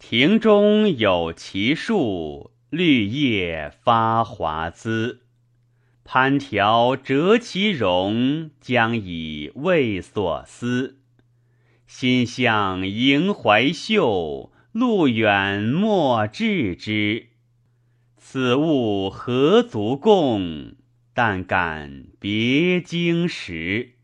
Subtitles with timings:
[0.00, 5.20] 庭中有奇树，绿叶发华滋。
[6.04, 11.00] 攀条折其荣，将以慰所思。
[11.86, 17.26] 心向萦怀袖，路远莫致之。
[18.16, 20.76] 此物何足共？
[21.12, 23.96] 但感别经时。